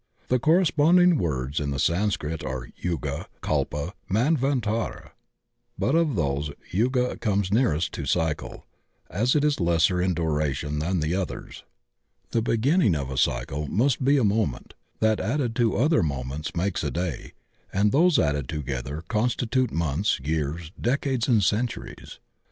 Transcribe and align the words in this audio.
The 0.29 0.39
corresponding 0.39 1.19
words 1.19 1.59
in 1.59 1.69
the 1.69 1.77
San 1.77 2.09
scrit 2.09 2.43
are 2.43 2.69
Yuga, 2.75 3.27
Kalpa, 3.43 3.93
Manvantara, 4.09 5.11
but 5.77 5.93
of 5.93 6.15
these 6.15 6.49
yuga 6.71 7.17
comes 7.17 7.51
nearest 7.53 7.91
to 7.91 8.07
cycle, 8.07 8.65
as 9.11 9.35
it 9.35 9.43
is 9.43 9.59
lesser 9.59 10.01
in 10.01 10.15
duration 10.15 10.79
than 10.79 11.01
the 11.01 11.13
others. 11.13 11.65
The 12.31 12.41
beginning 12.41 12.95
of 12.95 13.11
a 13.11 13.15
cycle 13.15 13.67
must 13.67 14.03
be 14.03 14.17
a 14.17 14.23
mo 14.23 14.47
ment, 14.47 14.73
that 15.01 15.19
added 15.19 15.55
to 15.57 15.77
other 15.77 16.01
moments 16.01 16.55
makes 16.55 16.83
a 16.83 16.89
day, 16.89 17.33
and 17.71 17.91
those 17.91 18.17
added 18.17 18.49
together 18.49 19.03
constitute 19.07 19.69
months, 19.71 20.19
years, 20.19 20.71
decades 20.81 21.27
and 21.27 21.43
centuries. 21.43 22.17